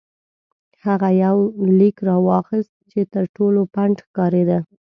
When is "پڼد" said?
3.73-3.97